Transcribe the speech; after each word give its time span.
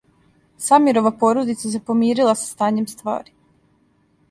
Самирова 0.67 1.11
породица 1.23 1.71
се 1.75 1.83
помирила 1.91 2.35
са 2.41 2.49
стањем 2.55 2.91
ствари. 2.95 3.37